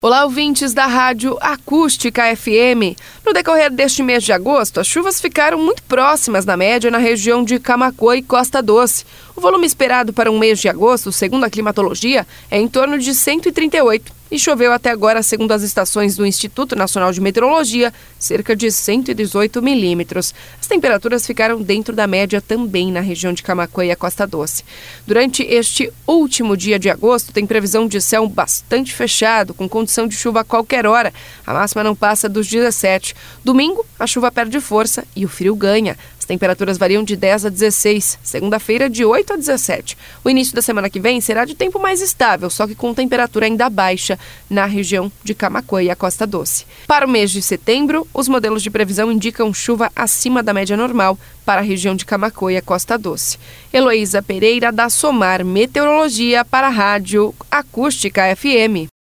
[0.00, 2.94] Olá, ouvintes da Rádio Acústica FM.
[3.26, 7.42] No decorrer deste mês de agosto, as chuvas ficaram muito próximas na média na região
[7.42, 9.04] de Camacoa e Costa Doce.
[9.34, 13.12] O volume esperado para um mês de agosto, segundo a climatologia, é em torno de
[13.12, 18.70] 138 e choveu até agora, segundo as estações do Instituto Nacional de Meteorologia, cerca de
[18.70, 20.34] 118 milímetros.
[20.60, 24.64] As temperaturas ficaram dentro da média também na região de Camacuã e a Costa Doce.
[25.06, 30.16] Durante este último dia de agosto, tem previsão de céu bastante fechado, com condição de
[30.16, 31.12] chuva a qualquer hora.
[31.46, 33.14] A máxima não passa dos 17.
[33.44, 35.96] Domingo, a chuva perde força e o frio ganha
[36.28, 39.96] temperaturas variam de 10 a 16, segunda-feira de 8 a 17.
[40.22, 43.46] O início da semana que vem será de tempo mais estável, só que com temperatura
[43.46, 46.66] ainda baixa na região de Camacuã e a Costa Doce.
[46.86, 51.18] Para o mês de setembro, os modelos de previsão indicam chuva acima da média normal
[51.46, 53.38] para a região de Camacuã e a Costa Doce.
[53.72, 58.97] Heloísa Pereira da Somar Meteorologia para a Rádio Acústica FM.